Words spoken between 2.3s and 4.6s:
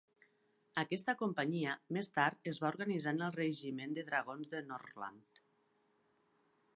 es va organitzar en el regiment de dragons